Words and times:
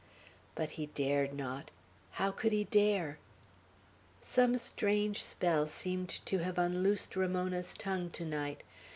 But 0.55 0.71
he 0.81 0.87
dared 0.87 1.31
not. 1.31 1.69
How 2.13 2.31
could 2.31 2.51
he 2.53 2.63
dare? 2.63 3.19
Some 4.23 4.57
strange 4.57 5.23
spell 5.23 5.67
seemed 5.67 6.09
to 6.25 6.39
have 6.39 6.57
unloosed 6.57 7.15
Ramona's 7.15 7.75
tongue 7.75 8.09
to 8.09 8.25
night. 8.25 8.63